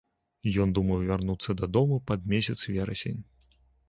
Ён 0.63 0.71
думаў 0.77 1.03
вярнуцца 1.09 1.55
дадому 1.59 1.99
пад 2.13 2.25
месяц 2.33 2.57
верасень. 2.73 3.21